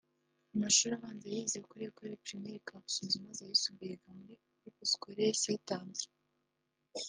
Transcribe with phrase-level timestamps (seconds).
[0.55, 6.07] Amashuri abanza yayize kuri Ecole Primaire Kabusunzu maze ayisumbuye ayiga muri Groupe Scolaire St Andre